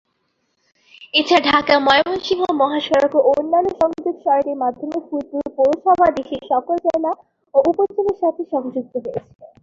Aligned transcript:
এছাড়া 1.13 1.45
ঢাকা-ময়মনসিংহ 1.49 2.43
মহাসড়ক 2.61 3.13
ও 3.17 3.29
অন্যান্য 3.31 3.67
সংযোগ 3.81 4.15
সড়কের 4.23 4.57
মাধ্যমে 4.63 4.97
ফুলপুর 5.07 5.43
পৌরসভা 5.57 6.07
দেশের 6.17 6.41
সকল 6.51 6.75
জেলা 6.85 7.11
ও 7.53 7.67
উপজেলার 7.69 8.17
সাথে 8.21 8.41
সংযুক্ত 8.51 8.93
হয়েছে। 8.95 9.21